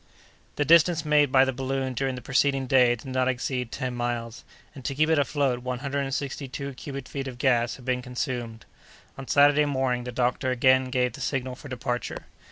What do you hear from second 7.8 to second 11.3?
been consumed. On Saturday morning the doctor again gave the